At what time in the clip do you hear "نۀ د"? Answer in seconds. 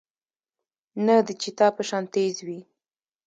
1.05-1.29